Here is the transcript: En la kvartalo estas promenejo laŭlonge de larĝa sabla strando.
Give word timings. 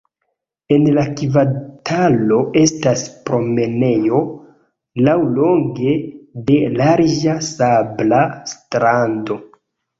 En 0.75 0.85
la 0.93 1.01
kvartalo 1.19 2.39
estas 2.61 3.03
promenejo 3.31 4.23
laŭlonge 5.11 5.95
de 6.51 6.59
larĝa 6.83 7.39
sabla 7.53 8.27
strando. 8.57 9.43